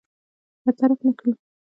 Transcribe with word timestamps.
برطرف 0.63 0.99
نه 1.05 1.11
کړي. 1.19 1.31